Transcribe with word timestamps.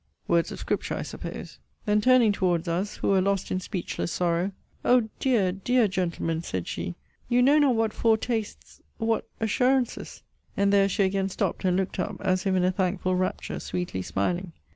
Words 0.27 0.51
of 0.51 0.57
scripture, 0.57 0.95
I 0.95 1.03
suppose. 1.03 1.59
Then 1.85 2.01
turning 2.01 2.31
towards 2.31 2.67
us, 2.67 2.95
who 2.97 3.09
were 3.09 3.21
lost 3.21 3.51
in 3.51 3.59
speechless 3.59 4.11
sorrow 4.11 4.51
O 4.83 5.09
dear, 5.19 5.51
dear 5.51 5.87
gentlemen, 5.87 6.41
said 6.41 6.67
she, 6.67 6.95
you 7.29 7.43
know 7.43 7.59
not 7.59 7.75
what 7.75 7.93
foretastes 7.93 8.81
what 8.97 9.27
assurances 9.39 10.23
And 10.57 10.73
there 10.73 10.89
she 10.89 11.03
again 11.03 11.29
stopped, 11.29 11.65
and 11.65 11.77
looked 11.77 11.99
up, 11.99 12.19
as 12.21 12.47
if 12.47 12.55
in 12.55 12.63
a 12.63 12.71
thankful 12.71 13.15
rapture, 13.15 13.59
sweetly 13.59 14.01
smiling. 14.01 14.53